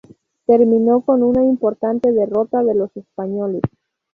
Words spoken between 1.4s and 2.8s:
importante derrota de